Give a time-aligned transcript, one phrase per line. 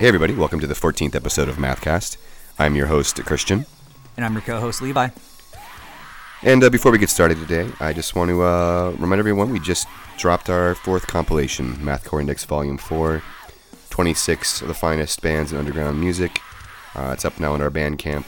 [0.00, 2.16] Hey, everybody, welcome to the 14th episode of Mathcast.
[2.58, 3.66] I'm your host, Christian.
[4.16, 5.10] And I'm your co host, Levi.
[6.40, 9.60] And uh, before we get started today, I just want to uh, remind everyone we
[9.60, 13.22] just dropped our fourth compilation, Mathcore Index Volume 4,
[13.90, 16.40] 26 of the finest bands in underground music.
[16.94, 18.24] Uh, it's up now on our Bandcamp.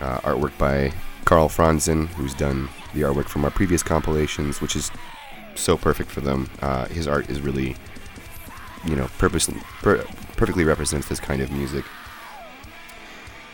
[0.00, 0.92] Uh, artwork by
[1.26, 4.90] Carl Franzen, who's done the artwork from our previous compilations, which is
[5.54, 6.50] so perfect for them.
[6.60, 7.76] Uh, his art is really,
[8.84, 11.84] you know, purposely, per- perfectly represents this kind of music.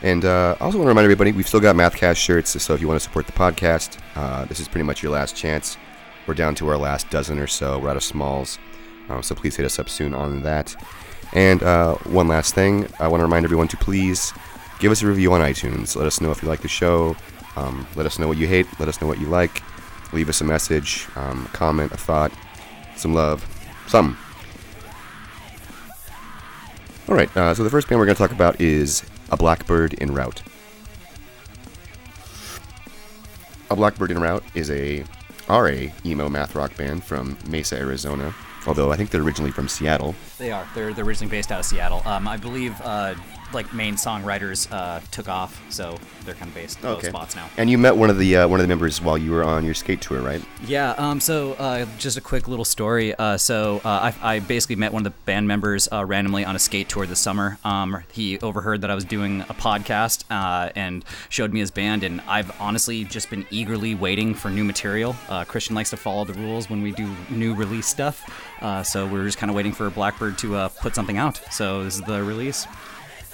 [0.03, 2.81] And uh, I also want to remind everybody we've still got Mathcast shirts, so if
[2.81, 5.77] you want to support the podcast, uh, this is pretty much your last chance.
[6.27, 7.79] We're down to our last dozen or so.
[7.79, 8.59] We're out of smalls,
[9.09, 10.75] um, so please hit us up soon on that.
[11.33, 14.33] And uh, one last thing, I want to remind everyone to please
[14.79, 15.95] give us a review on iTunes.
[15.97, 17.15] Let us know if you like the show.
[17.57, 18.67] Um, let us know what you hate.
[18.81, 19.63] Let us know what you like.
[20.13, 22.33] Leave us a message, um, comment, a thought,
[22.97, 23.47] some love,
[23.87, 24.17] something.
[27.11, 27.37] All right.
[27.37, 30.43] Uh, so the first band we're going to talk about is A Blackbird en Route.
[33.69, 35.05] A Blackbird en Route is a
[35.49, 38.33] RA emo math rock band from Mesa, Arizona.
[38.65, 40.15] Although I think they're originally from Seattle.
[40.39, 40.69] They are.
[40.75, 42.03] They're, they're originally based out of Seattle.
[42.05, 43.15] Um, I believe uh,
[43.53, 47.49] like main songwriters uh, took off, so they're kind of based in those spots now.
[47.57, 49.65] And you met one of the uh, one of the members while you were on
[49.65, 50.43] your skate tour, right?
[50.67, 50.93] Yeah.
[50.93, 51.21] Um.
[51.21, 53.15] So, uh, just a quick little story.
[53.15, 53.37] Uh.
[53.37, 56.59] So, uh, I, I basically met one of the band members uh, randomly on a
[56.59, 57.59] skate tour this summer.
[57.65, 58.03] Um.
[58.13, 62.05] He overheard that I was doing a podcast, uh, and showed me his band.
[62.05, 65.17] And I've honestly just been eagerly waiting for new material.
[65.29, 68.25] Uh, Christian likes to follow the rules when we do new release stuff.
[68.61, 71.41] Uh, so we're just kind of waiting for Blackbird to uh, put something out.
[71.51, 72.67] So this is the release.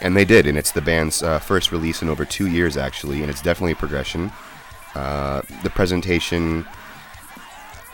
[0.01, 3.23] And they did, and it's the band's uh, first release in over two years, actually,
[3.23, 4.31] and it's definitely a progression.
[4.95, 6.67] Uh, the presentation,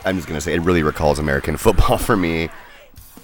[0.05, 2.49] I'm just gonna say, it really recalls American football for me,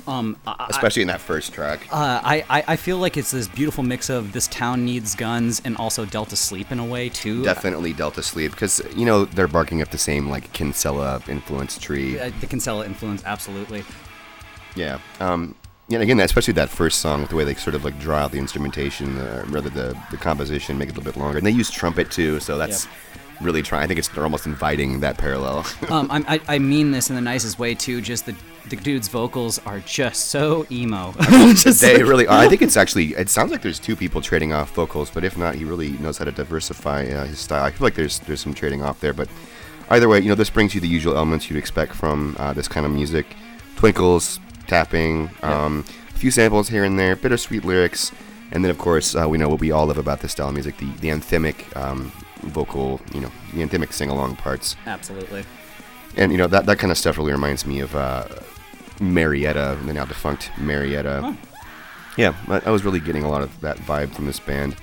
[0.08, 1.88] Um, I, especially in that first track.
[1.92, 5.62] Uh, I, I I feel like it's this beautiful mix of this town needs guns
[5.66, 7.44] and also Delta Sleep in a way too.
[7.44, 12.18] Definitely Delta Sleep, because you know they're barking up the same like Kinsella influence tree.
[12.18, 13.84] Uh, the Kinsella influence, absolutely.
[14.76, 15.00] Yeah.
[15.20, 15.56] Um,
[15.90, 18.32] yeah, again, especially that first song, with the way they sort of like draw out
[18.32, 21.52] the instrumentation, uh, rather the the composition, make it a little bit longer, and they
[21.52, 22.88] use trumpet too, so that's
[23.42, 23.84] really trying.
[23.84, 25.66] I think it's they're almost inviting that parallel.
[25.90, 28.02] Um, I, I mean this in the nicest way too.
[28.02, 28.36] Just the
[28.70, 31.12] the dude's vocals are just so emo.
[31.56, 32.38] Just they like- really are.
[32.38, 33.16] I think it's actually.
[33.16, 36.20] It sounds like there's two people trading off vocals, but if not, he really knows
[36.20, 37.64] how to diversify uh, his style.
[37.64, 39.28] I feel like there's there's some trading off there, but
[39.90, 42.68] either way, you know, this brings you the usual elements you'd expect from uh, this
[42.68, 43.26] kind of music:
[43.76, 44.40] twinkles,
[44.70, 48.12] tapping, um, a few samples here and there, bittersweet lyrics,
[48.52, 50.54] and then of course uh, we know what we all love about this style of
[50.54, 52.12] music: the the anthemic um,
[52.44, 55.44] vocal, you know, the anthemic sing-along parts absolutely.
[56.16, 58.26] and you know that that kind of stuff really reminds me of uh,
[59.02, 61.36] Marietta, the now defunct Marietta.
[62.18, 64.76] Yeah, I, I was really getting a lot of that vibe from this band.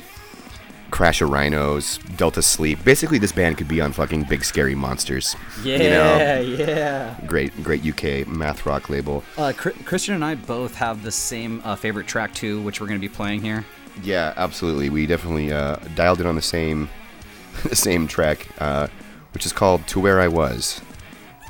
[0.91, 2.83] Crash of Rhinos, Delta Sleep.
[2.85, 5.35] Basically, this band could be on fucking Big Scary Monsters.
[5.63, 7.17] Yeah, You know, yeah.
[7.27, 9.23] great, great UK math rock label.
[9.37, 12.87] Uh, Chr- Christian and I both have the same uh, favorite track too, which we're
[12.87, 13.65] going to be playing here.
[14.03, 14.89] Yeah, absolutely.
[14.91, 16.89] We definitely uh, dialed in on the same,
[17.65, 18.89] the same track, uh,
[19.35, 20.81] which is called "To Where I Was,"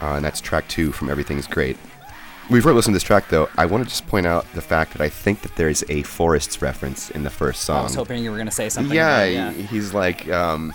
[0.01, 1.77] uh, and that's track two from Everything's Great.
[2.51, 4.93] Before we listen to this track, though, I want to just point out the fact
[4.93, 7.81] that I think that there's a Forests reference in the first song.
[7.81, 8.95] I was hoping you were going to say something.
[8.95, 9.67] yeah, about- yeah.
[9.67, 10.73] he's like, um,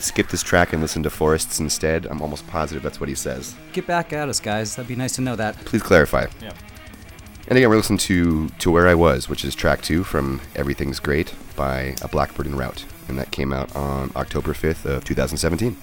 [0.00, 2.06] skip this track and listen to Forests instead.
[2.06, 3.54] I'm almost positive that's what he says.
[3.72, 4.74] Get back at us, guys.
[4.74, 5.56] That'd be nice to know that.
[5.64, 6.26] Please clarify.
[6.42, 6.52] Yeah.
[7.46, 10.98] And again, we're listening to To Where I Was, which is track two from Everything's
[10.98, 12.84] Great by A Blackbird en Route.
[13.06, 15.76] And that came out on October 5th of 2017.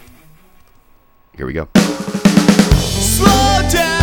[1.38, 1.70] Here we go.
[2.82, 4.01] Slow down,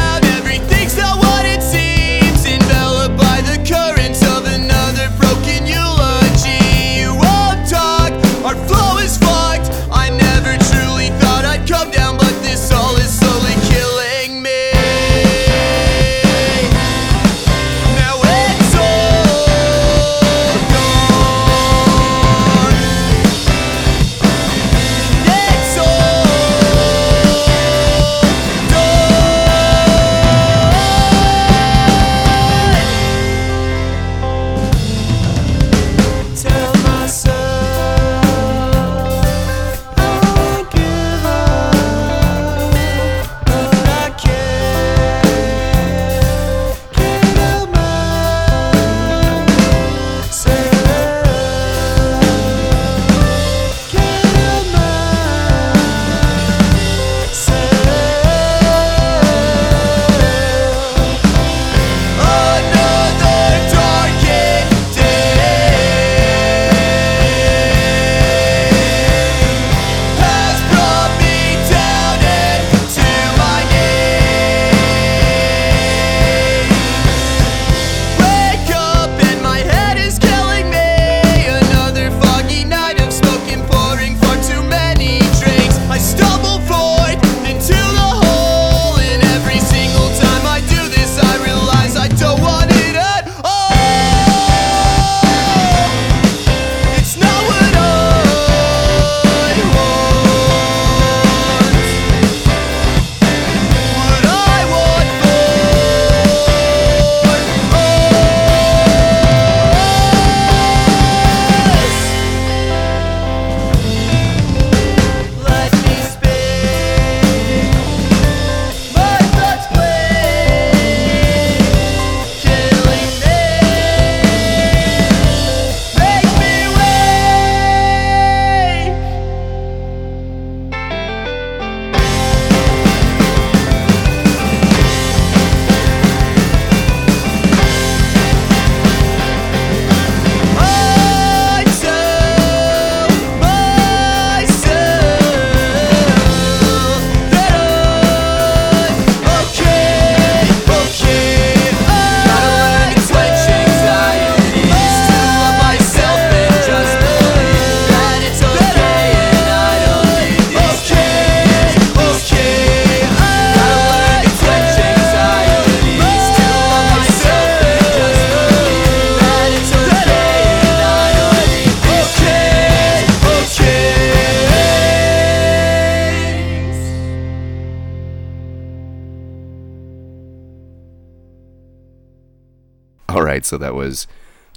[183.38, 184.08] right, so that was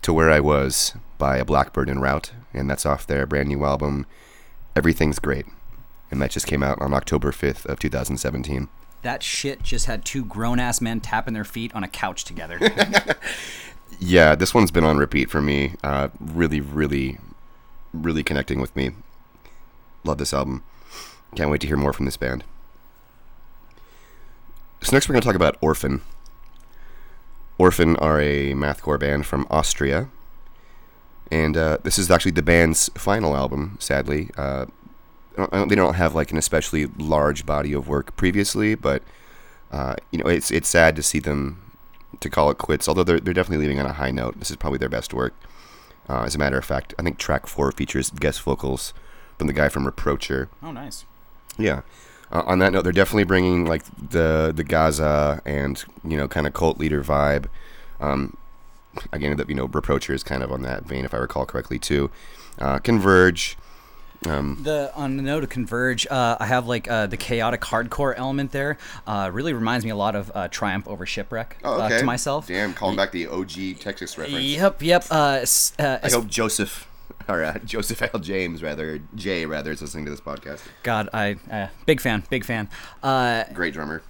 [0.01, 3.63] To Where I Was by a Blackbird en route, and that's off their brand new
[3.63, 4.07] album,
[4.75, 5.45] Everything's Great.
[6.10, 8.69] And that just came out on October 5th of 2017.
[9.04, 12.60] That shit just had two grown ass men tapping their feet on a couch together.
[14.04, 15.75] Yeah, this one's been on repeat for me.
[15.83, 17.19] Uh, really, really,
[17.94, 18.92] really connecting with me.
[20.04, 20.63] Love this album.
[21.36, 22.44] Can't wait to hear more from this band.
[24.81, 26.01] So next we're going to talk about Orphan.
[27.62, 30.10] Orphan are a mathcore band from Austria,
[31.31, 33.78] and uh, this is actually the band's final album.
[33.80, 34.66] Sadly, uh,
[35.38, 39.04] I don't- they don't have like an especially large body of work previously, but
[39.72, 41.62] uh, you know it's it's sad to see them
[42.19, 42.88] to call it quits.
[42.88, 44.40] Although they're they're definitely leaving on a high note.
[44.40, 45.34] This is probably their best work.
[46.10, 48.92] Uh, as a matter of fact, I think track four features guest vocals
[49.38, 50.50] from the guy from Reproacher.
[50.64, 51.06] oh, nice.
[51.60, 51.81] Yeah.
[52.31, 56.48] Uh, on that note, they're definitely bringing like the the Gaza and you know kind
[56.48, 57.48] of cult leader vibe.
[58.00, 58.38] Um,
[59.12, 61.80] again, that you know Reproacher is kind of on that vein, if I recall correctly
[61.80, 62.10] too.
[62.57, 63.57] Uh, Converge.
[64.22, 68.51] The on the note of Converge, uh, I have like uh, the chaotic hardcore element
[68.51, 68.78] there.
[69.07, 72.45] Uh, really reminds me a lot of uh, Triumph over Shipwreck uh, to myself.
[72.48, 74.45] Oh, Damn, calling back the OG Texas reference.
[74.45, 75.06] Yep, yep.
[75.10, 75.44] Uh,
[75.80, 76.88] uh, I hope Joseph
[77.28, 78.19] or uh, Joseph L.
[78.19, 80.62] James rather Jay rather is listening to this podcast.
[80.83, 82.69] God, I uh, big fan, big fan.
[83.04, 84.02] Uh, Great drummer.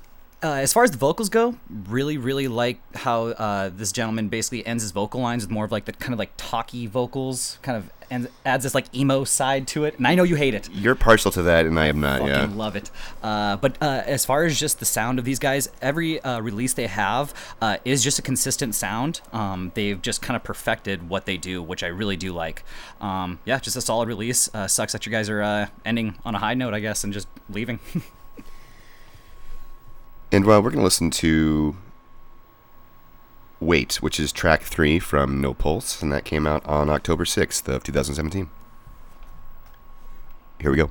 [0.44, 4.66] uh, as far as the vocals go, really, really like how uh, this gentleman basically
[4.66, 7.78] ends his vocal lines with more of like the kind of like talky vocals, kind
[7.78, 9.98] of and adds this like emo side to it.
[9.98, 10.70] And I know you hate it.
[10.72, 12.20] You're partial to that, and I am not.
[12.20, 12.56] Fucking Yeah.
[12.56, 12.92] love it.
[13.24, 16.74] Uh, but uh, as far as just the sound of these guys, every uh, release
[16.74, 19.22] they have uh, is just a consistent sound.
[19.34, 22.64] Um, they've just kind of perfected what they do, which I really do like.
[23.00, 24.54] Um, yeah, just a solid release.
[24.54, 27.12] Uh, sucks that you guys are uh, ending on a high note, I guess, and
[27.14, 27.80] just leaving.
[30.34, 31.76] And uh, we're going to listen to
[33.62, 37.68] Wait, which is track three from No Pulse, and that came out on October 6th
[37.68, 38.50] of 2017.
[40.60, 40.90] Here we go.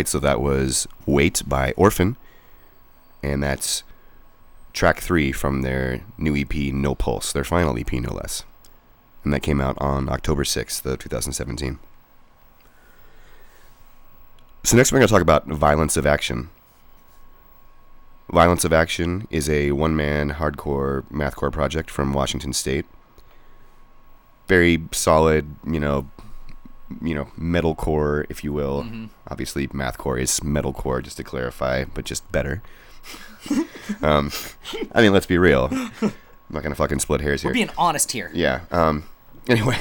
[0.00, 2.16] Right, so that was Wait by Orphan,
[3.22, 3.82] and that's
[4.72, 8.44] track three from their new EP, No Pulse, their final EP, no less.
[9.24, 11.78] And that came out on October 6th of 2017.
[14.64, 16.48] So next we're going to talk about Violence of Action.
[18.32, 22.86] Violence of Action is a one-man hardcore mathcore project from Washington State.
[24.48, 26.08] Very solid, you know,
[27.02, 28.86] you know, metalcore, if you will.
[29.28, 32.62] Obviously, mathcore is metalcore, just to clarify, but just better.
[34.02, 34.30] um,
[34.92, 35.68] I mean, let's be real.
[35.70, 36.12] I'm
[36.50, 37.50] not gonna fucking split hairs here.
[37.50, 38.30] We're being honest here.
[38.34, 38.62] Yeah.
[38.70, 39.04] Um.
[39.48, 39.78] Anyway,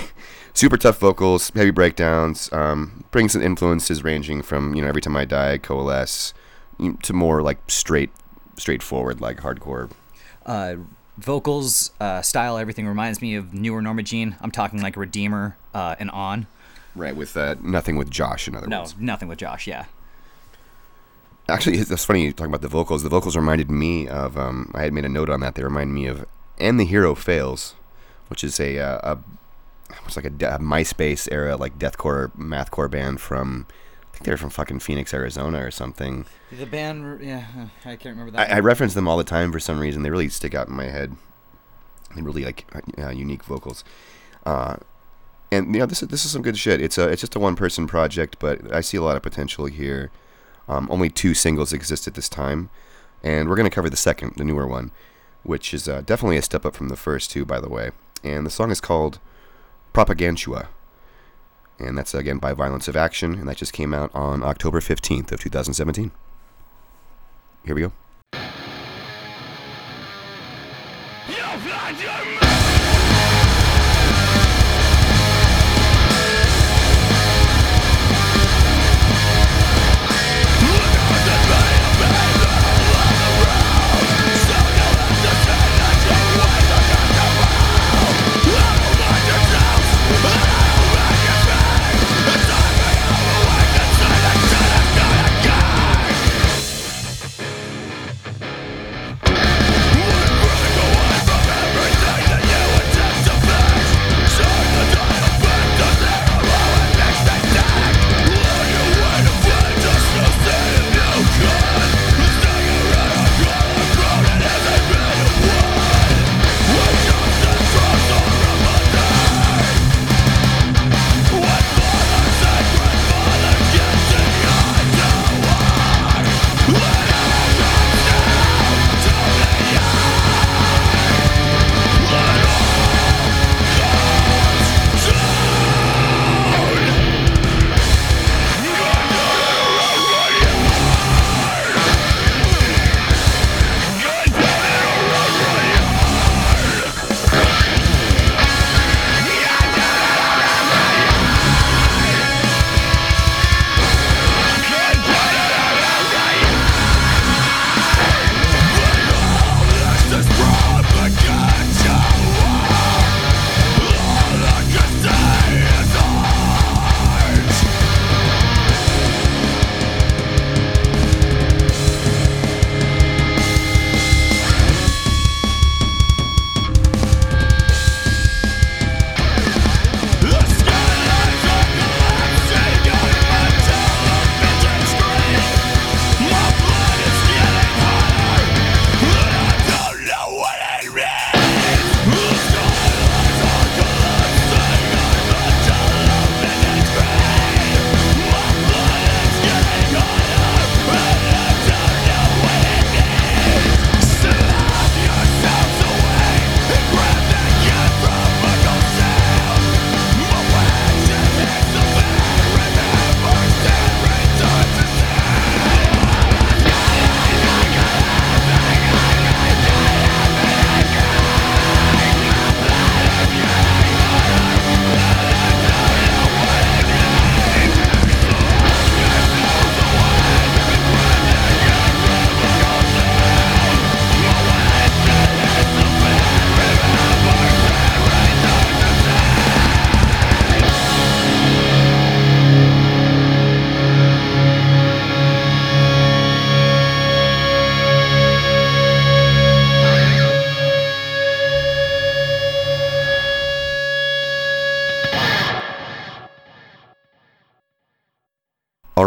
[0.54, 2.51] super tough vocals, heavy breakdowns.
[2.54, 6.34] Um, brings in influences ranging from you know Every Time I Die, Coalesce,
[6.80, 8.12] mm, to more like straight,
[8.58, 9.92] straightforward like hardcore.
[10.46, 10.75] Uh,
[11.18, 14.36] vocals, uh, style, everything reminds me of newer Norma Jean.
[14.42, 16.48] I'm talking like Redeemer uh, and on.
[16.96, 17.15] Right.
[17.15, 18.96] With uh, nothing with Josh, in other No, words.
[19.00, 19.67] nothing with Josh.
[19.67, 19.86] Yeah.
[21.48, 23.03] actually, it's it's funny you talking about the vocals.
[23.03, 24.38] The vocals reminded me of.
[24.38, 25.55] Um, I had made a note on that.
[25.55, 26.25] They remind me of
[26.60, 27.75] "And the Hero Fails,"
[28.27, 29.17] which is a uh, a
[30.05, 33.65] it's like a, a MySpace era like deathcore mathcore band from.
[33.69, 36.25] I think they're from fucking Phoenix, Arizona, or something.
[36.51, 37.46] The band, yeah,
[37.86, 38.55] I can't remember I, that.
[38.55, 40.01] I reference them all the time for some reason.
[40.03, 41.15] They really stick out in my head.
[42.15, 42.65] They really like
[42.98, 43.84] uh, unique vocals.
[44.46, 44.77] Uh,
[45.51, 46.82] and you know this is this is some good shit.
[46.82, 49.65] It's a it's just a one person project, but I see a lot of potential
[49.65, 50.12] here.
[50.68, 52.70] Um, only two singles exist at this time,
[53.24, 54.91] and we're gonna cover the second, the newer one,
[55.44, 57.91] which is uh, definitely a step up from the first two, by the way.
[58.24, 59.20] And the song is called
[59.94, 60.70] Propagantua,
[61.79, 65.32] and that's again by Violence of Action, and that just came out on October fifteenth
[65.32, 66.12] of two thousand seventeen.
[67.65, 67.91] Here we go.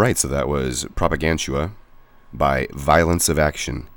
[0.03, 1.71] Right, so that was Propagantua
[2.33, 3.89] by Violence of Action.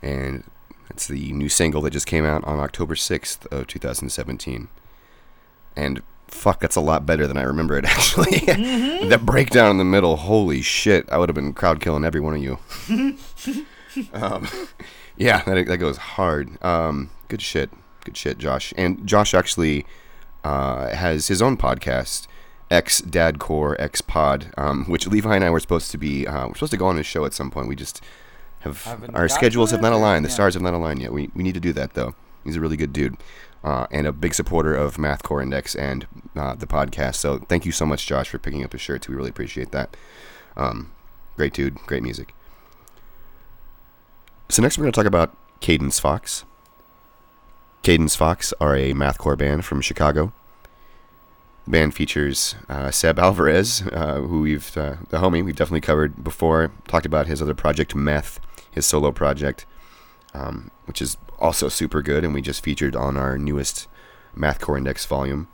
[0.00, 0.44] And
[0.90, 4.68] it's the new single that just came out on October 6th of 2017.
[5.74, 8.38] And fuck, that's a lot better than I remember it actually.
[9.08, 12.34] that breakdown in the middle, holy shit, I would have been crowd killing every one
[12.34, 12.58] of you.
[14.12, 14.46] um,
[15.16, 16.62] yeah, that, that goes hard.
[16.64, 17.70] Um, good shit.
[18.04, 18.72] Good shit, Josh.
[18.76, 19.84] And Josh actually
[20.44, 22.28] uh, has his own podcast,
[22.70, 26.26] X Dadcore X Pod, um, which Levi and I were supposed to be.
[26.26, 27.68] Uh, we're supposed to go on his show at some point.
[27.68, 28.02] We just
[28.60, 30.24] have Haven't our schedules have not aligned.
[30.24, 30.34] The Yeah.
[30.34, 31.12] stars have not aligned yet.
[31.12, 32.14] We we need to do that though.
[32.44, 33.16] He's a really good dude.
[33.64, 36.06] Uh, and a big supporter of Mathcore Index and
[36.36, 37.16] uh, the podcast.
[37.16, 39.08] So thank you so much, Josh, for picking up his shirts.
[39.08, 39.96] We really appreciate that.
[40.56, 40.92] Um,
[41.36, 42.34] great dude, great music.
[44.48, 46.44] So next we're going to talk about Cadence Fox.
[47.82, 50.32] Cadence Fox are a mathcore band from Chicago.
[51.68, 56.72] Band features uh, Seb Alvarez, uh, who we've uh, the homie we've definitely covered before.
[56.86, 59.66] Talked about his other project, Meth, his solo project,
[60.32, 63.86] um, which is also super good, and we just featured on our newest
[64.34, 65.46] Mathcore Index volume.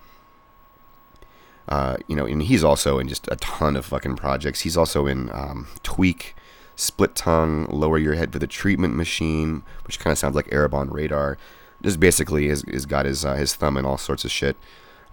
[1.69, 4.61] Uh, you know, and he's also in just a ton of fucking projects.
[4.61, 6.37] He's also in um, Tweak,
[6.77, 10.93] Split Tongue, Lower Your Head for the Treatment Machine, which kind of sounds like Erebon
[10.93, 11.39] Radar.
[11.83, 14.57] Just basically has, has got his uh, his thumb in all sorts of shit.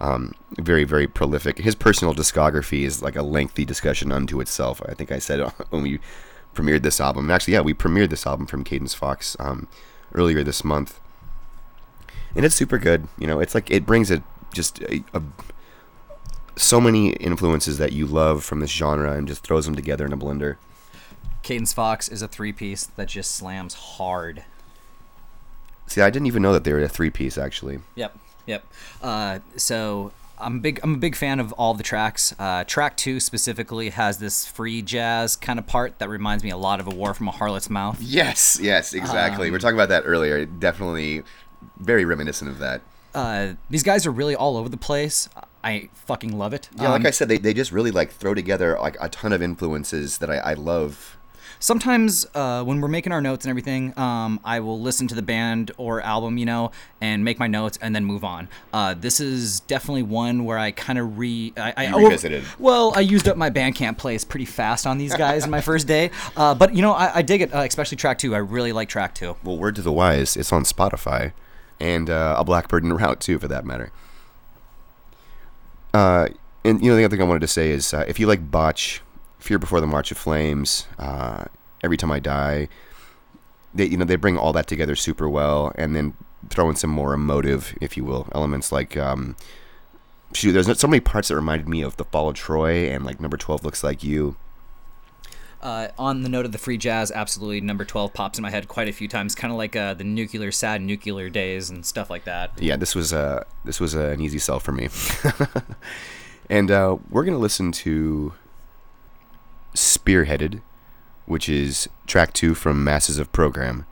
[0.02, 1.58] Um, very very prolific.
[1.58, 4.82] His personal discography is like a lengthy discussion unto itself.
[4.86, 6.00] I think I said when we
[6.54, 7.30] premiered this album.
[7.30, 9.68] Actually, yeah, we premiered this album from Cadence Fox um,
[10.12, 11.00] earlier this month,
[12.34, 13.06] and it's super good.
[13.16, 15.22] You know, it's like it brings a just a, a
[16.56, 20.12] so many influences that you love from this genre and just throws them together in
[20.12, 20.56] a blender.
[21.42, 24.44] Cadence Fox is a three piece that just slams hard.
[25.86, 27.80] See, I didn't even know that they were a three piece actually.
[27.96, 28.64] Yep, yep.
[29.02, 30.80] Uh, so I'm big.
[30.82, 32.34] I'm a big fan of all the tracks.
[32.38, 36.56] Uh, track two specifically has this free jazz kind of part that reminds me a
[36.56, 38.00] lot of a War from a Harlot's Mouth.
[38.00, 39.50] Yes, yes, exactly.
[39.50, 40.44] we are talking about that earlier.
[40.44, 41.22] Definitely
[41.78, 42.80] very reminiscent of that.
[43.14, 45.28] Uh, these guys are really all over the place.
[45.62, 46.68] I fucking love it.
[46.76, 49.32] Yeah, like Um, I said, they, they just really like throw together like a ton
[49.32, 51.18] of influences that I, I love.
[51.62, 55.22] Sometimes uh, when we're making our notes and everything, um, I will listen to the
[55.22, 58.48] band or album, you know, and make my notes and then move on.
[58.72, 61.52] Uh, this is definitely one where I kind of re.
[61.56, 62.42] I, I You revisited.
[62.58, 65.86] Well, I used up my Bandcamp plays pretty fast on these guys in my first
[65.86, 68.34] day, uh, but you know, I, I dig it, uh, especially track two.
[68.34, 69.36] I really like track two.
[69.44, 71.32] Well, word to the wise, it's on Spotify,
[71.78, 73.92] and uh, a Blackbird en Route too, for that matter.
[75.94, 76.26] Uh,
[76.64, 78.50] and you know the other thing I wanted to say is, uh, if you like
[78.50, 79.00] Botch,
[79.42, 81.46] Fear Before the March of Flames, uh,
[81.82, 82.68] Every Time I Die,
[83.74, 86.14] they you know they bring all that together super well, and then
[86.48, 88.96] throw in some more emotive, if you will, elements like.
[88.96, 89.36] Um,
[90.34, 93.20] Shoot, there's so many parts that reminded me of the Fall of Troy and like
[93.20, 94.36] Number Twelve looks like you.
[95.60, 98.68] Uh, on the note of the free jazz, absolutely, number twelve pops in my head
[98.68, 102.08] quite a few times, kind of like uh, the nuclear sad nuclear days and stuff
[102.08, 102.50] like that.
[102.60, 104.88] yeah, this was uh, this was uh, an easy sell for me.
[106.50, 108.32] and uh, we're gonna listen to
[109.74, 110.60] Spearheaded,
[111.26, 113.86] which is track two from Masses of Program,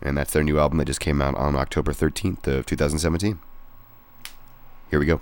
[0.00, 2.98] and that's their new album that just came out on October thirteenth of two thousand
[2.98, 3.38] seventeen.
[4.90, 5.20] Here we go.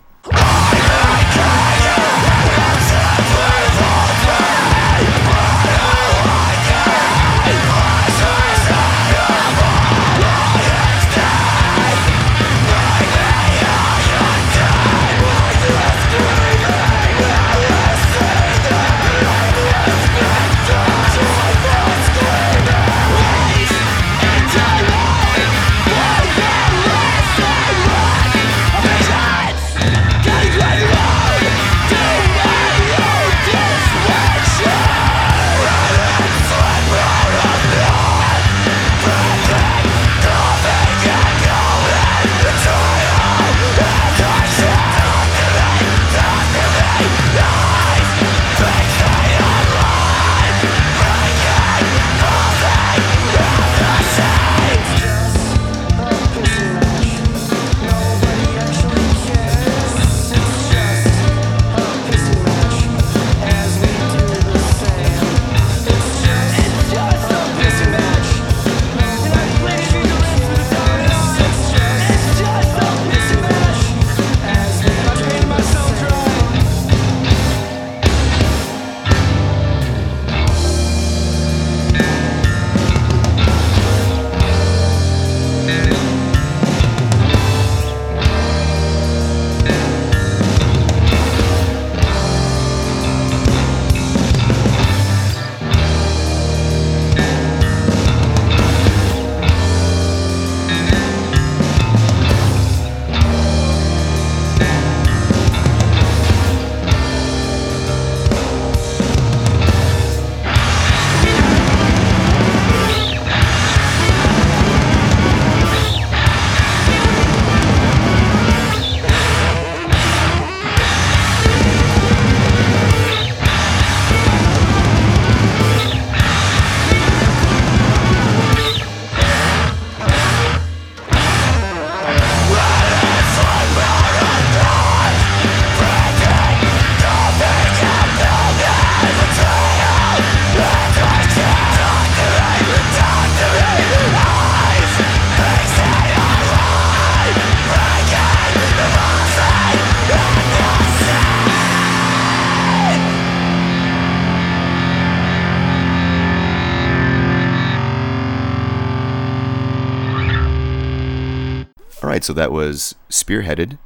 [162.24, 163.78] Right, so that was Spearheaded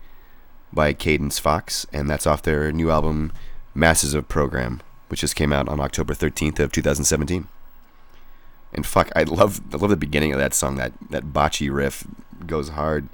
[0.73, 3.33] by Cadence Fox, and that's off their new album
[3.75, 7.49] Masses of Program, which just came out on October 13th of 2017.
[8.73, 10.77] And fuck, I love I love the beginning of that song.
[10.77, 12.07] That that botchy riff
[12.47, 13.09] goes hard,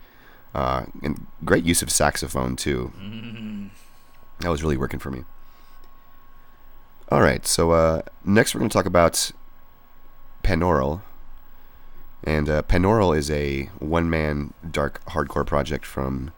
[0.53, 2.93] uh, and great use of saxophone too.
[4.41, 5.25] That was really working for me.
[7.09, 9.31] All right, so uh, next we're going to talk about
[10.43, 11.03] Panaural.
[12.25, 16.33] And uh, Panaural is a one man dark hardcore project from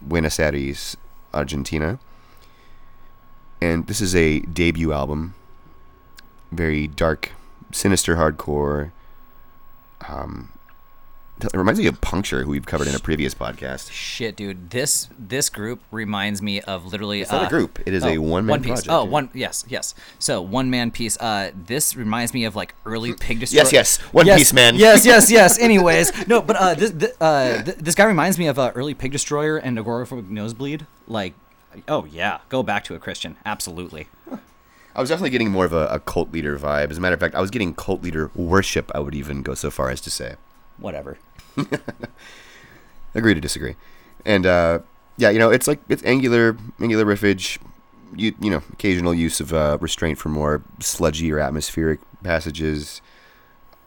[0.00, 0.96] Buenos Aires,
[1.34, 1.98] Argentina.
[3.60, 5.34] And this is a debut album.
[6.52, 7.32] Very dark,
[7.72, 8.92] sinister hardcore.
[10.08, 10.52] Um,
[11.44, 13.90] it reminds me of Puncture, who we've covered in a previous podcast.
[13.90, 14.70] Shit, dude.
[14.70, 17.20] This this group reminds me of literally.
[17.20, 18.68] It's not a uh, group, it is a oh, one-man one piece.
[18.84, 19.10] project, Oh, yeah.
[19.10, 19.30] one.
[19.34, 19.94] Yes, yes.
[20.18, 21.16] So one man piece.
[21.18, 23.64] Uh, this reminds me of like early Pig Destroyer.
[23.64, 23.96] Yes, yes.
[24.12, 24.76] One Yes, Piece Man.
[24.76, 25.58] Yes, yes, yes.
[25.58, 28.94] Anyways, no, but uh, this th- uh, th- this guy reminds me of uh, early
[28.94, 30.86] Pig Destroyer and Agoraphobic Nosebleed.
[31.06, 31.34] Like,
[31.86, 33.36] oh yeah, go back to a Christian.
[33.46, 34.08] Absolutely.
[34.94, 36.90] I was definitely getting more of a, a cult leader vibe.
[36.90, 39.54] As a matter of fact, I was getting cult leader worship, I would even go
[39.54, 40.34] so far as to say.
[40.76, 41.18] Whatever.
[43.14, 43.76] Agree to disagree.
[44.24, 44.80] And uh,
[45.16, 47.58] yeah, you know, it's like it's angular, angular riffage.
[48.16, 53.00] You you know, occasional use of uh, restraint for more sludgy or atmospheric passages.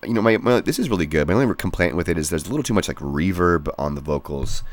[0.03, 1.27] You know, my, my this is really good.
[1.27, 4.01] My only complaint with it is there's a little too much like reverb on the
[4.01, 4.63] vocals,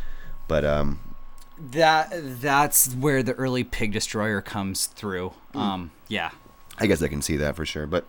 [0.48, 1.00] but um,
[1.58, 5.30] That that's where the early Pig Destroyer comes through.
[5.52, 5.58] Hmm.
[5.58, 6.30] Um, yeah.
[6.78, 7.86] I guess I can see that for sure.
[7.86, 8.04] But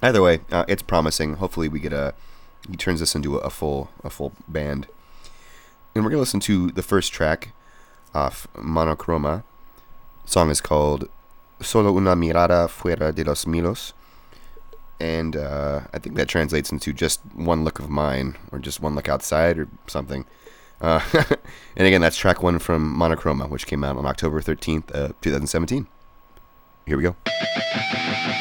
[0.00, 1.34] either way, uh, it's promising.
[1.34, 2.14] Hopefully, we get a
[2.70, 4.86] he turns this into a, full a full band.
[5.94, 7.52] And we're gonna listen to the first track
[8.14, 9.42] off Monochroma.
[10.24, 11.08] song is called
[11.60, 13.92] "Solo una mirada fuera de los míos,"
[15.00, 18.94] and uh, I think that translates into just one look of mine, or just one
[18.94, 20.24] look outside, or something.
[20.80, 21.00] Uh,
[21.76, 25.30] and again, that's track one from Monochroma, which came out on October thirteenth, uh, two
[25.30, 25.88] thousand seventeen.
[26.86, 28.31] Here we go.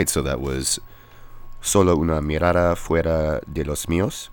[0.00, 0.80] Right, so that was
[1.60, 4.30] Solo una mirada fuera de los míos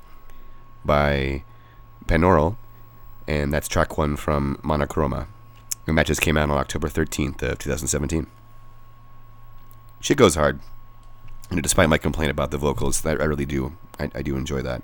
[0.85, 1.43] by
[2.05, 2.55] Panaural,
[3.27, 5.27] and that's track one from Monochroma.
[5.87, 8.27] That just came out on October 13th of 2017.
[9.99, 10.59] Shit goes hard.
[11.49, 13.75] And despite my complaint about the vocals, I, I really do.
[13.99, 14.81] I, I do enjoy that.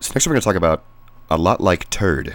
[0.00, 0.84] So next we're going to talk about
[1.30, 2.34] A Lot Like Turd.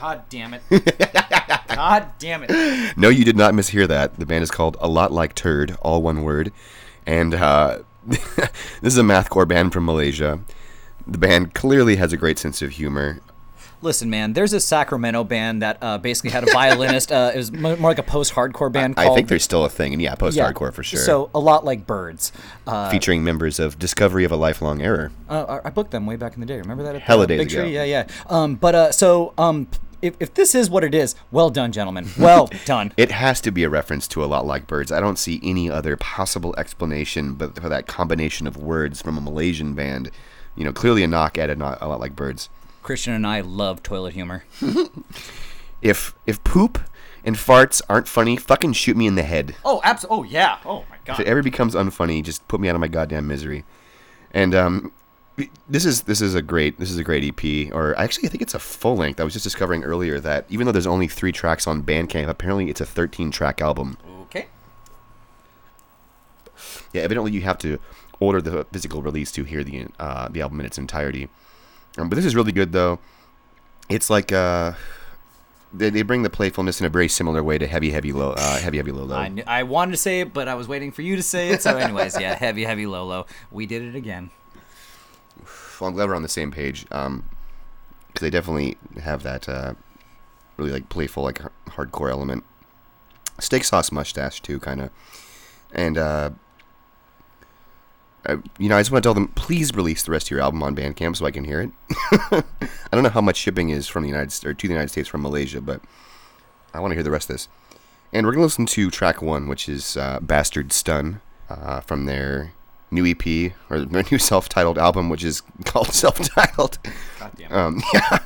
[0.00, 0.62] God damn it.
[1.68, 2.96] God damn it.
[2.96, 4.18] No, you did not mishear that.
[4.18, 6.52] The band is called A Lot Like Turd, all one word.
[7.06, 8.20] And uh, this
[8.82, 10.40] is a mathcore band from Malaysia.
[11.06, 13.20] The band clearly has a great sense of humor.
[13.80, 17.12] Listen, man, there's a Sacramento band that uh, basically had a violinist.
[17.12, 19.16] uh, it was mo- more like a post-hardcore band I called.
[19.16, 20.98] think there's still a thing, and yeah, post-hardcore for sure.
[20.98, 22.32] So a lot like Birds.
[22.66, 25.12] Uh, featuring members of Discovery of a Lifelong Error.
[25.28, 26.58] uh, I I booked them way back in the day.
[26.58, 26.96] Remember that?
[26.96, 27.60] At Hella the days Big Tree?
[27.76, 27.84] ago.
[27.84, 28.06] Yeah, yeah.
[28.26, 29.68] Um, but uh, so um,
[30.02, 32.08] if, if this is what it is, well done, gentlemen.
[32.18, 32.92] Well done.
[32.96, 34.92] It has to be a reference to a lot like birds.
[34.92, 39.20] I don't see any other possible explanation but for that combination of words from a
[39.20, 40.10] Malaysian band.
[40.56, 42.48] You know, clearly a knock at a, not a lot like birds.
[42.82, 44.44] Christian and I love toilet humor.
[45.80, 46.80] If if poop
[47.24, 49.54] and farts aren't funny, fucking shoot me in the head.
[49.64, 50.28] Oh, absolutely.
[50.28, 50.58] Oh, yeah.
[50.64, 51.14] Oh my god.
[51.14, 53.64] If it ever becomes unfunny, just put me out of my goddamn misery.
[54.32, 54.92] And um,
[55.68, 57.72] this is this is a great this is a great EP.
[57.74, 59.20] Or actually, I think it's a full length.
[59.20, 62.70] I was just discovering earlier that even though there's only three tracks on Bandcamp, apparently
[62.70, 63.96] it's a 13 track album.
[64.22, 64.46] Okay.
[66.92, 67.78] Yeah, evidently you have to
[68.20, 71.28] order the physical release to hear the uh, the album in its entirety.
[71.96, 72.98] Um, but this is really good though.
[73.88, 74.72] It's like uh,
[75.72, 78.58] they, they bring the playfulness in a very similar way to Heavy Heavy Low uh,
[78.58, 79.16] Heavy Heavy Low Low.
[79.16, 81.50] I, kn- I wanted to say it, but I was waiting for you to say
[81.50, 81.62] it.
[81.62, 83.26] So, anyways, yeah, heavy, heavy, low, low.
[83.50, 84.30] We did it again.
[85.80, 86.86] Well, I'm glad we're on the same page.
[86.90, 87.24] Um,
[88.18, 89.74] because they definitely have that uh,
[90.56, 92.44] really like playful like h- hardcore element.
[93.38, 94.90] Steak sauce mustache too, kind of,
[95.72, 96.30] and uh,
[98.26, 100.40] I, you know, I just want to tell them please release the rest of your
[100.40, 101.70] album on Bandcamp so I can hear it.
[102.10, 102.42] I
[102.90, 105.08] don't know how much shipping is from the United States or to the United States
[105.08, 105.80] from Malaysia, but
[106.74, 107.48] I want to hear the rest of this.
[108.12, 112.52] And we're gonna listen to track one, which is uh, "Bastard Stun" uh, from their
[112.90, 116.78] new EP or their new self-titled album, which is called self-titled.
[117.18, 117.52] Goddamn.
[117.52, 118.18] Um, yeah,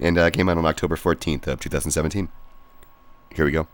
[0.00, 2.28] and uh, came out on October 14th of 2017.
[3.34, 3.68] Here we go.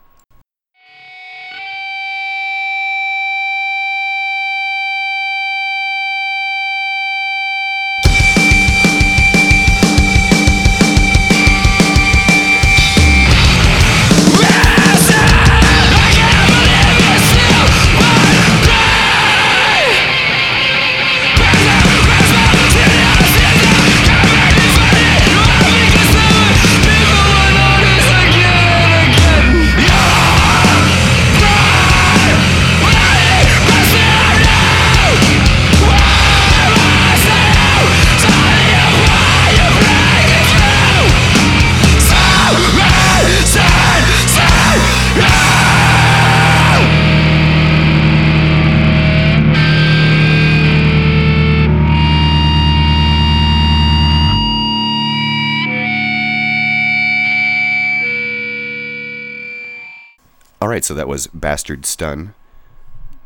[60.75, 62.35] Right, so that was "Bastard Stun"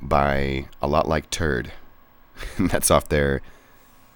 [0.02, 1.72] by a lot like Turd.
[2.58, 3.40] That's off their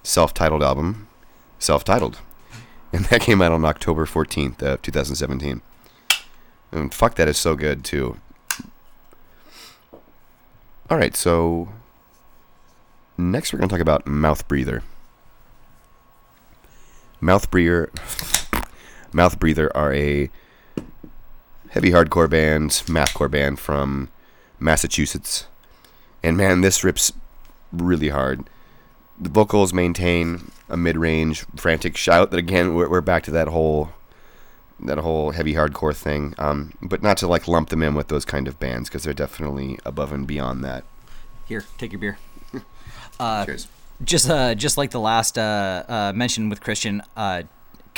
[0.03, 1.09] self-titled album,
[1.59, 2.19] self-titled,
[2.93, 5.63] and that came out on October 14th of 2017.
[6.73, 8.19] And fuck, that is so good too.
[10.91, 11.71] All right, so
[13.17, 14.83] next we're gonna talk about Mouth Breather.
[17.19, 17.91] Mouth Breather,
[19.15, 20.29] Mouth Breather are a
[21.73, 24.09] heavy hardcore band, mathcore band from
[24.61, 25.47] Massachusetts.
[26.23, 27.13] And man, this rips
[27.73, 28.45] really hard.
[29.19, 32.31] The vocals maintain a mid-range, frantic shout.
[32.31, 33.91] That again, we're, we're back to that whole
[34.85, 36.35] that whole heavy hardcore thing.
[36.39, 39.13] Um, but not to like lump them in with those kind of bands because they're
[39.15, 40.85] definitely above and beyond that.
[41.47, 42.19] Here, take your beer.
[43.21, 43.69] Uh, Cheers.
[44.03, 47.43] just uh, just like the last uh, uh, mention with Christian, uh,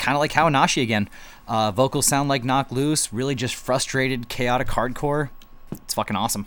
[0.05, 1.09] kind of like Hawanashi again.
[1.47, 5.31] Uh, vocals sound like Knocked Loose, really just frustrated, chaotic hardcore.
[5.71, 6.45] It's fucking awesome.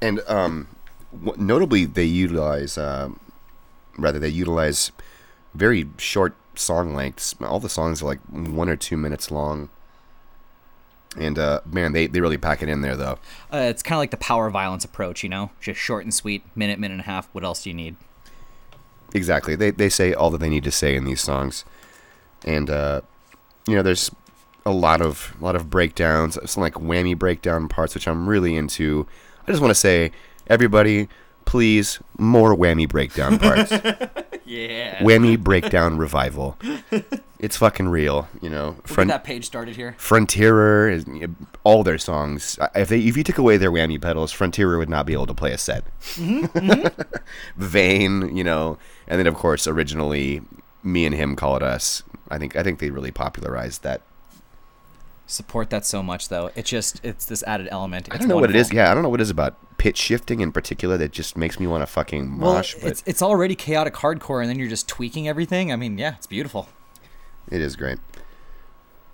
[0.00, 0.68] And um,
[1.12, 3.20] w- notably, they utilize, um,
[3.98, 4.92] rather, they utilize
[5.52, 7.34] very short song lengths.
[7.42, 9.68] All the songs are like one or two minutes long.
[11.18, 13.18] And uh, man, they, they really pack it in there, though.
[13.52, 16.44] Uh, it's kind of like the power violence approach, you know, just short and sweet,
[16.56, 17.28] minute, minute and a half.
[17.32, 17.96] What else do you need?
[19.12, 19.54] Exactly.
[19.54, 21.66] They, they say all that they need to say in these songs.
[22.44, 23.00] And, uh,
[23.66, 24.10] you know, there's
[24.64, 28.56] a lot of a lot of breakdowns, some like whammy breakdown parts, which I'm really
[28.56, 29.06] into.
[29.46, 30.12] I just want to say,
[30.46, 31.08] everybody,
[31.44, 33.72] please, more whammy breakdown parts.
[34.44, 34.98] Yeah.
[34.98, 36.58] whammy breakdown revival.
[37.38, 38.72] It's fucking real, you know.
[38.72, 39.94] We'll Front, that page started here.
[39.96, 41.06] Frontierer is
[41.64, 42.58] all their songs.
[42.74, 45.32] If they if you took away their whammy pedals, Frontierer would not be able to
[45.34, 45.84] play a set.
[47.56, 50.42] Vein, you know, and then of course originally
[50.82, 52.02] me and him call it us.
[52.32, 54.00] I think I think they really popularized that.
[55.26, 56.50] Support that so much, though.
[56.56, 58.08] It just, it's this added element.
[58.10, 58.72] I It's don't know what it is.
[58.72, 61.58] Yeah, I don't know what it is about pitch shifting in particular that just makes
[61.58, 62.74] me want to fucking Well, mosh.
[62.74, 65.72] but it's it's already chaotic hardcore, and then you're just tweaking everything.
[65.72, 66.68] I mean, yeah, it's beautiful.
[67.50, 67.98] It is great.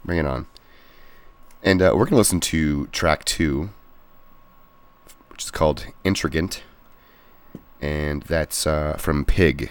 [0.04, 0.46] Bring it on.
[1.62, 3.70] And uh, we're going to listen to track two,
[5.30, 6.62] which is called Intrigant.
[7.80, 9.70] And that's uh, from Pig,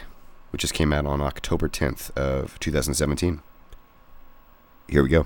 [0.51, 3.41] which just came out on October 10th of 2017.
[4.89, 5.25] Here we go.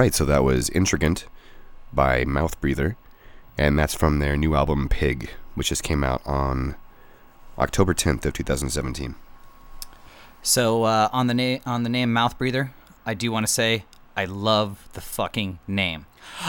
[0.00, 1.26] Right, so that was Intrigant
[1.92, 2.96] by Mouthbreather,
[3.58, 6.76] and that's from their new album Pig, which just came out on
[7.58, 9.14] October 10th of 2017.
[10.42, 12.70] So uh, on the name on the name Mouthbreather,
[13.04, 13.84] I do want to say
[14.16, 16.06] I love the fucking name.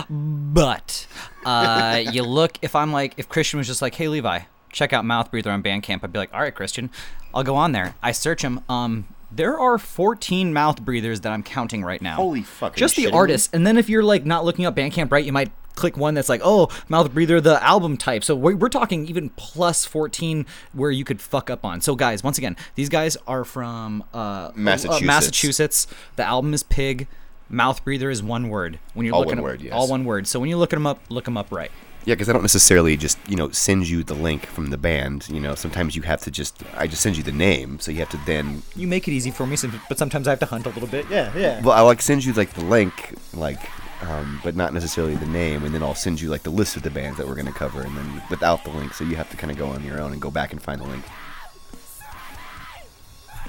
[0.09, 1.05] But
[1.45, 5.03] uh, you look if I'm like if Christian was just like, hey Levi, check out
[5.03, 6.89] Mouthbreather on Bandcamp, I'd be like, all right, Christian,
[7.33, 7.95] I'll go on there.
[8.01, 8.61] I search him.
[8.69, 12.15] Um, there are 14 mouth breathers that I'm counting right now.
[12.15, 13.17] Holy fucking Just the shitting me?
[13.17, 16.13] artists, and then if you're like not looking up Bandcamp, right, you might click one
[16.13, 18.23] that's like, oh, Mouth Breather, the album type.
[18.23, 21.79] So we're, we're talking even plus 14 where you could fuck up on.
[21.81, 25.01] So guys, once again, these guys are from uh, Massachusetts.
[25.01, 25.87] uh, Massachusetts.
[26.17, 27.07] The album is Pig.
[27.51, 28.79] Mouthbreather is one word.
[28.93, 29.73] When you're All looking one up, word, yes.
[29.73, 30.25] all one word.
[30.27, 31.71] So when you're looking them up, look them up right.
[32.03, 35.27] Yeah, because I don't necessarily just you know send you the link from the band.
[35.29, 37.99] You know, sometimes you have to just I just send you the name, so you
[37.99, 38.63] have to then.
[38.75, 40.87] You make it easy for me, some- but sometimes I have to hunt a little
[40.89, 41.05] bit.
[41.11, 41.61] Yeah, yeah.
[41.61, 43.59] Well, I like send you like the link, like,
[44.01, 46.81] um, but not necessarily the name, and then I'll send you like the list of
[46.81, 49.37] the bands that we're gonna cover, and then without the link, so you have to
[49.37, 51.03] kind of go on your own and go back and find the link.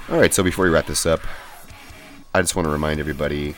[0.09, 1.21] All right, so before we wrap this up,
[2.35, 3.55] I just want to remind everybody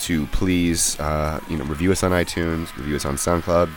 [0.00, 3.70] to please, uh, you know, review us on iTunes, review us on SoundCloud.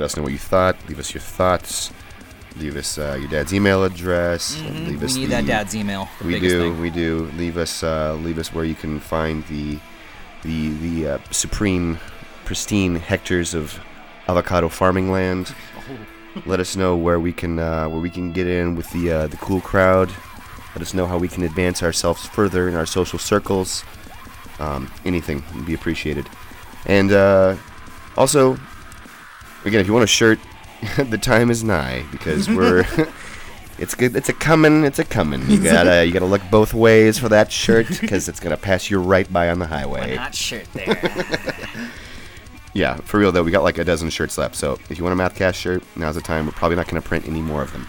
[0.00, 0.76] Let us know what you thought.
[0.88, 1.90] Leave us your thoughts.
[2.56, 4.56] Leave us uh, your dad's email address.
[4.58, 4.98] Leave Mm-hmm.
[4.98, 6.08] we us need the- that dad's email.
[6.24, 6.80] We do, thing.
[6.80, 7.30] we do.
[7.36, 9.78] Leave us, uh, leave us where you can find the,
[10.42, 11.98] the the uh, supreme,
[12.46, 13.78] pristine hectares of
[14.26, 15.54] avocado farming land.
[16.46, 19.26] Let us know where we can uh, where we can get in with the uh,
[19.26, 20.10] the cool crowd.
[20.74, 23.84] Let us know how we can advance ourselves further in our social circles.
[24.60, 26.26] Um, anything would be appreciated.
[26.86, 27.56] And uh,
[28.16, 28.56] also,
[29.64, 30.38] again, if you want a shirt,
[30.96, 32.84] the time is nigh because we're.
[33.78, 34.14] It's good.
[34.14, 34.84] It's a coming.
[34.84, 35.40] It's a coming.
[35.48, 39.00] You gotta you gotta look both ways for that shirt because it's gonna pass you
[39.00, 40.16] right by on the highway.
[40.16, 41.00] Hot shirt there.
[42.72, 44.54] Yeah, for real though, we got like a dozen shirts left.
[44.54, 46.46] So if you want a Mathcast shirt, now's the time.
[46.46, 47.88] We're probably not gonna print any more of them.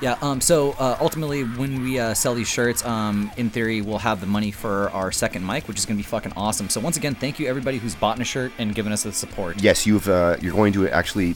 [0.00, 0.16] Yeah.
[0.22, 0.40] Um.
[0.40, 4.26] So uh, ultimately, when we uh, sell these shirts, um, in theory, we'll have the
[4.26, 6.68] money for our second mic, which is gonna be fucking awesome.
[6.68, 9.60] So once again, thank you everybody who's bought a shirt and given us the support.
[9.60, 11.34] Yes, you've uh, you're going to actually,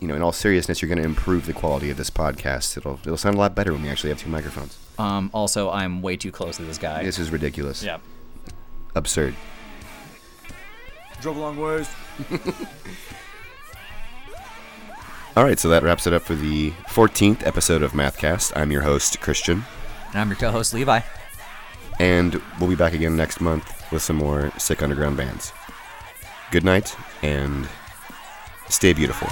[0.00, 2.76] you know, in all seriousness, you're going to improve the quality of this podcast.
[2.76, 4.76] It'll it'll sound a lot better when we actually have two microphones.
[4.98, 5.30] Um.
[5.32, 7.04] Also, I'm way too close to this guy.
[7.04, 7.82] This is ridiculous.
[7.82, 7.98] Yeah.
[8.96, 9.34] Absurd.
[11.20, 11.88] Drove a long ways.
[15.40, 18.52] All right, so that wraps it up for the 14th episode of Mathcast.
[18.54, 19.64] I'm your host Christian.
[20.10, 21.00] And I'm your co-host Levi.
[21.98, 25.54] and we'll be back again next month with some more sick underground bands.
[26.50, 27.66] Good night and
[28.68, 29.28] stay beautiful.